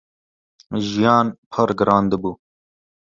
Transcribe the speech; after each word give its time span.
jiyan 0.87 1.27
pir 1.53 1.73
giran 1.83 2.03
dibû. 2.15 2.31